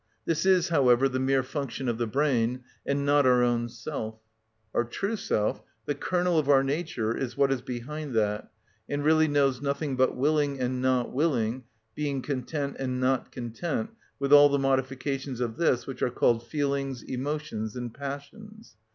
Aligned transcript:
This 0.25 0.47
is, 0.47 0.69
however, 0.69 1.07
the 1.07 1.19
mere 1.19 1.43
function 1.43 1.87
of 1.87 1.99
the 1.99 2.07
brain, 2.07 2.63
and 2.87 3.05
not 3.05 3.27
our 3.27 3.43
own 3.43 3.69
self. 3.69 4.17
Our 4.73 4.83
true 4.83 5.15
self, 5.15 5.61
the 5.85 5.93
kernel 5.93 6.39
of 6.39 6.49
our 6.49 6.63
nature, 6.63 7.15
is 7.15 7.37
what 7.37 7.51
is 7.51 7.61
behind 7.61 8.15
that, 8.15 8.51
and 8.89 9.03
really 9.05 9.27
knows 9.27 9.61
nothing 9.61 9.95
but 9.95 10.17
willing 10.17 10.59
and 10.59 10.81
not 10.81 11.13
willing, 11.13 11.65
being 11.93 12.23
content 12.23 12.77
and 12.79 12.99
not 12.99 13.31
content, 13.31 13.91
with 14.17 14.33
all 14.33 14.49
the 14.49 14.57
modifications 14.57 15.39
of 15.39 15.57
this, 15.57 15.85
which 15.85 16.01
are 16.01 16.09
called 16.09 16.47
feelings, 16.47 17.03
emotions, 17.03 17.75
and 17.75 17.93
passions. 17.93 18.77